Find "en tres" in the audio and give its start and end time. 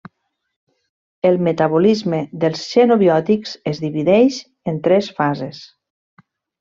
4.73-5.11